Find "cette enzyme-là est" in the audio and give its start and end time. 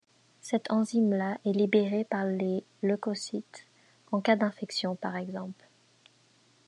0.41-1.51